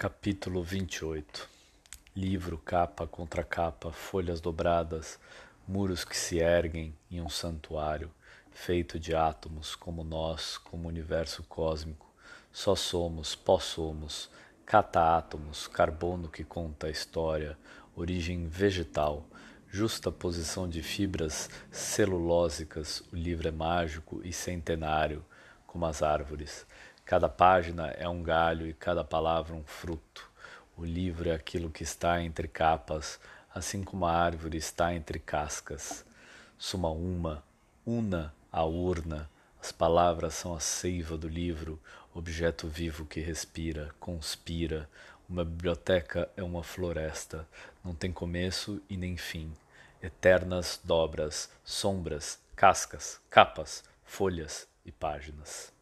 Capítulo 0.00 0.62
28 0.62 1.48
Livro, 2.14 2.56
capa 2.56 3.04
contra 3.04 3.42
capa, 3.42 3.90
folhas 3.90 4.40
dobradas, 4.40 5.18
muros 5.66 6.04
que 6.04 6.16
se 6.16 6.38
erguem 6.38 6.96
em 7.10 7.20
um 7.20 7.28
santuário, 7.28 8.08
feito 8.52 8.96
de 8.96 9.12
átomos 9.12 9.74
como 9.74 10.04
nós, 10.04 10.56
como 10.56 10.86
universo 10.86 11.42
cósmico. 11.48 12.06
Só 12.52 12.76
somos, 12.76 13.34
pós-somos, 13.34 14.30
cata-átomos, 14.64 15.66
carbono 15.66 16.28
que 16.28 16.44
conta 16.44 16.86
a 16.86 16.90
história, 16.90 17.58
origem 17.96 18.46
vegetal, 18.46 19.26
justa 19.68 20.12
posição 20.12 20.68
de 20.68 20.80
fibras 20.80 21.50
celulósicas, 21.72 23.02
o 23.12 23.16
livro 23.16 23.48
é 23.48 23.50
mágico 23.50 24.20
e 24.22 24.32
centenário, 24.32 25.24
como 25.66 25.86
as 25.86 26.04
árvores. 26.04 26.64
Cada 27.08 27.26
página 27.26 27.86
é 27.92 28.06
um 28.06 28.22
galho 28.22 28.66
e 28.66 28.74
cada 28.74 29.02
palavra 29.02 29.54
um 29.54 29.64
fruto. 29.64 30.30
O 30.76 30.84
livro 30.84 31.30
é 31.30 31.32
aquilo 31.32 31.70
que 31.70 31.82
está 31.82 32.20
entre 32.20 32.46
capas, 32.46 33.18
assim 33.54 33.82
como 33.82 34.04
a 34.04 34.12
árvore 34.12 34.58
está 34.58 34.92
entre 34.92 35.18
cascas. 35.18 36.04
Suma 36.58 36.90
uma, 36.90 37.42
una 37.86 38.34
a 38.52 38.62
urna. 38.62 39.26
As 39.58 39.72
palavras 39.72 40.34
são 40.34 40.54
a 40.54 40.60
seiva 40.60 41.16
do 41.16 41.28
livro, 41.28 41.80
objeto 42.12 42.68
vivo 42.68 43.06
que 43.06 43.20
respira, 43.20 43.90
conspira. 43.98 44.86
Uma 45.26 45.46
biblioteca 45.46 46.28
é 46.36 46.42
uma 46.42 46.62
floresta, 46.62 47.48
não 47.82 47.94
tem 47.94 48.12
começo 48.12 48.82
e 48.86 48.98
nem 48.98 49.16
fim. 49.16 49.50
Eternas 50.02 50.78
dobras, 50.84 51.48
sombras, 51.64 52.38
cascas, 52.54 53.18
capas, 53.30 53.82
folhas 54.04 54.68
e 54.84 54.92
páginas. 54.92 55.77